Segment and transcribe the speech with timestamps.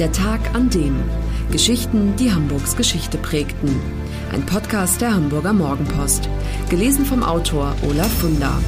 [0.00, 0.96] Der Tag an dem.
[1.52, 3.76] Geschichten, die Hamburgs Geschichte prägten.
[4.32, 6.28] Ein Podcast der Hamburger Morgenpost.
[6.68, 8.60] Gelesen vom Autor Olaf Funder.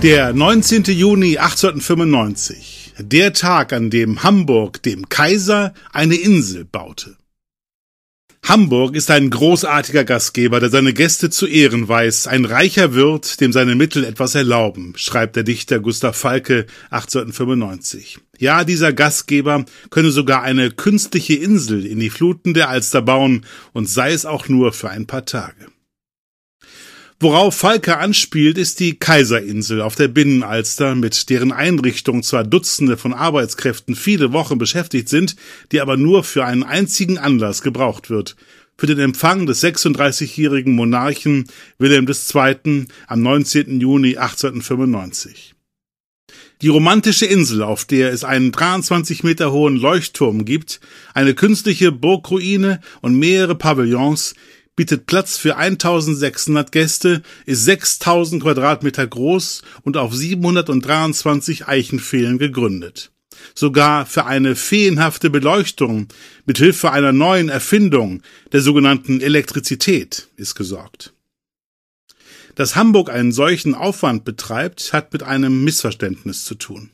[0.00, 0.84] Der 19.
[0.84, 2.94] Juni 1895.
[3.00, 7.16] Der Tag, an dem Hamburg dem Kaiser eine Insel baute.
[8.50, 13.52] Hamburg ist ein großartiger Gastgeber, der seine Gäste zu Ehren weiß, ein reicher Wirt, dem
[13.52, 18.18] seine Mittel etwas erlauben, schreibt der Dichter Gustav Falke 1895.
[18.40, 23.88] Ja, dieser Gastgeber könne sogar eine künstliche Insel in die Fluten der Alster bauen, und
[23.88, 25.69] sei es auch nur für ein paar Tage.
[27.22, 33.12] Worauf Falke anspielt, ist die Kaiserinsel auf der Binnenalster, mit deren Einrichtung zwar Dutzende von
[33.12, 35.36] Arbeitskräften viele Wochen beschäftigt sind,
[35.70, 38.36] die aber nur für einen einzigen Anlass gebraucht wird.
[38.78, 41.44] Für den Empfang des 36-jährigen Monarchen
[41.76, 42.86] Wilhelm II.
[43.06, 43.80] am 19.
[43.82, 45.54] Juni 1895.
[46.62, 50.80] Die romantische Insel, auf der es einen 23 Meter hohen Leuchtturm gibt,
[51.12, 54.34] eine künstliche Burgruine und mehrere Pavillons,
[54.76, 63.10] bietet Platz für 1600 Gäste, ist 6000 Quadratmeter groß und auf 723 Eichenpfählen gegründet.
[63.54, 66.08] Sogar für eine feenhafte Beleuchtung
[66.46, 71.12] mit Hilfe einer neuen Erfindung, der sogenannten Elektrizität, ist gesorgt.
[72.54, 76.90] Dass Hamburg einen solchen Aufwand betreibt, hat mit einem Missverständnis zu tun.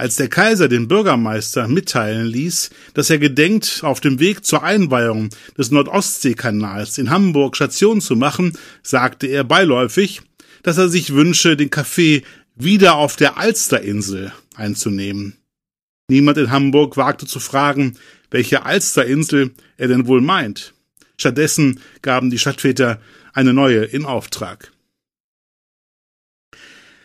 [0.00, 5.28] Als der Kaiser den Bürgermeister mitteilen ließ, dass er gedenkt, auf dem Weg zur Einweihung
[5.58, 10.22] des Nordostseekanals in Hamburg Station zu machen, sagte er beiläufig,
[10.62, 12.22] dass er sich wünsche, den Kaffee
[12.54, 15.36] wieder auf der Alsterinsel einzunehmen.
[16.08, 17.98] Niemand in Hamburg wagte zu fragen,
[18.30, 20.72] welche Alsterinsel er denn wohl meint.
[21.18, 23.02] Stattdessen gaben die Stadtväter
[23.34, 24.72] eine neue in Auftrag.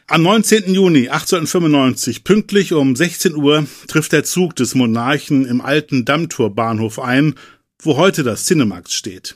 [0.08, 0.72] Am 19.
[0.72, 7.34] Juni 1895, pünktlich um 16 Uhr, trifft der Zug des Monarchen im alten Dammtorbahnhof ein,
[7.82, 9.36] wo heute das Cinemax steht.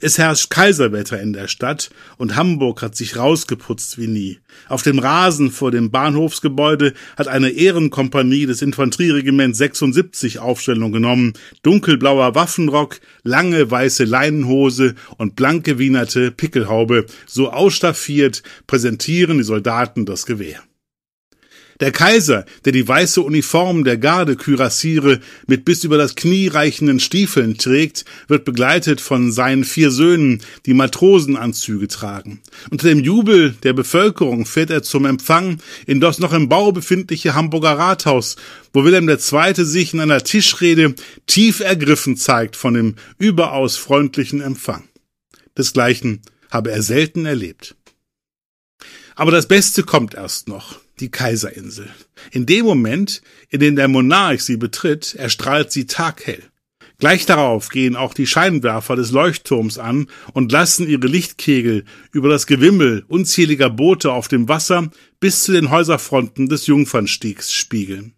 [0.00, 4.38] Es herrscht Kaiserwetter in der Stadt und Hamburg hat sich rausgeputzt wie nie.
[4.68, 11.32] Auf dem Rasen vor dem Bahnhofsgebäude hat eine Ehrenkompanie des Infanterieregiments 76 Aufstellung genommen.
[11.62, 17.06] Dunkelblauer Waffenrock, lange weiße Leinenhose und blank gewienerte Pickelhaube.
[17.26, 20.62] So ausstaffiert präsentieren die Soldaten das Gewehr.
[21.80, 27.56] Der Kaiser, der die weiße Uniform der Gardekürassiere mit bis über das Knie reichenden Stiefeln
[27.56, 32.42] trägt, wird begleitet von seinen vier Söhnen, die Matrosenanzüge tragen.
[32.70, 37.34] Unter dem Jubel der Bevölkerung fährt er zum Empfang in das noch im Bau befindliche
[37.34, 38.36] Hamburger Rathaus,
[38.74, 39.64] wo Wilhelm II.
[39.64, 40.94] sich in einer Tischrede
[41.26, 44.84] tief ergriffen zeigt von dem überaus freundlichen Empfang.
[45.56, 46.20] Desgleichen
[46.50, 47.74] habe er selten erlebt.
[49.14, 51.88] Aber das Beste kommt erst noch die Kaiserinsel.
[52.30, 56.42] In dem Moment, in dem der Monarch sie betritt, erstrahlt sie taghell.
[57.00, 62.46] Gleich darauf gehen auch die Scheinwerfer des Leuchtturms an und lassen ihre Lichtkegel über das
[62.46, 68.14] Gewimmel unzähliger Boote auf dem Wasser bis zu den Häuserfronten des Jungfernstiegs spiegeln.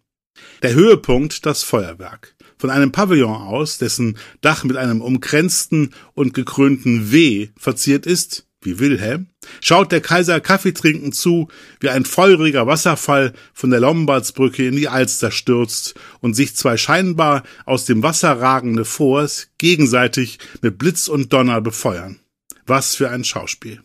[0.63, 2.35] Der Höhepunkt das Feuerwerk.
[2.57, 8.79] Von einem Pavillon aus, dessen Dach mit einem umkränzten und gekrönten W verziert ist, wie
[8.79, 9.27] Wilhelm,
[9.61, 11.47] schaut der Kaiser Kaffee trinken zu,
[11.79, 17.43] wie ein feuriger Wasserfall von der Lombardsbrücke in die Alster stürzt und sich zwei scheinbar
[17.65, 22.19] aus dem Wasser ragende Forts gegenseitig mit Blitz und Donner befeuern.
[22.65, 23.81] Was für ein Schauspiel.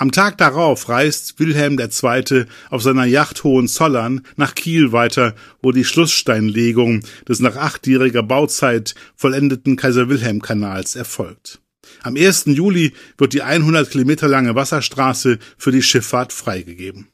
[0.00, 2.46] Am Tag darauf reist Wilhelm II.
[2.70, 9.76] auf seiner Yacht Hohenzollern nach Kiel weiter, wo die Schlusssteinlegung des nach achtjähriger Bauzeit vollendeten
[9.76, 11.60] Kaiser-Wilhelm-Kanals erfolgt.
[12.02, 12.44] Am 1.
[12.46, 17.08] Juli wird die 100 Kilometer lange Wasserstraße für die Schifffahrt freigegeben.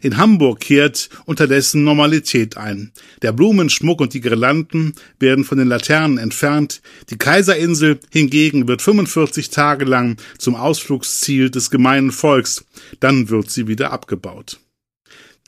[0.00, 2.92] In Hamburg kehrt unterdessen Normalität ein.
[3.22, 6.80] Der Blumenschmuck und die Girlanden werden von den Laternen entfernt.
[7.10, 12.64] Die Kaiserinsel hingegen wird 45 Tage lang zum Ausflugsziel des gemeinen Volks.
[13.00, 14.58] Dann wird sie wieder abgebaut.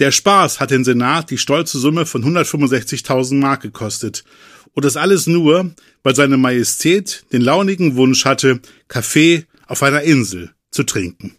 [0.00, 4.24] Der Spaß hat den Senat die stolze Summe von 165.000 Mark gekostet.
[4.72, 5.72] Und das alles nur,
[6.02, 11.36] weil seine Majestät den launigen Wunsch hatte, Kaffee auf einer Insel zu trinken.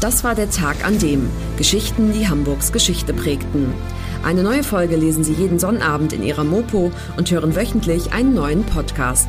[0.00, 1.28] Das war der Tag an dem
[1.58, 3.74] Geschichten, die Hamburgs Geschichte prägten.
[4.22, 8.64] Eine neue Folge lesen Sie jeden Sonnabend in Ihrer Mopo und hören wöchentlich einen neuen
[8.64, 9.28] Podcast.